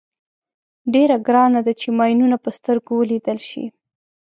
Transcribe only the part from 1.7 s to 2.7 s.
چې ماینونه په